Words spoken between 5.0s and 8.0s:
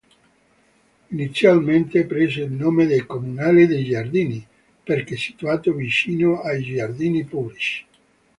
situato vicino ai giardini pubblici.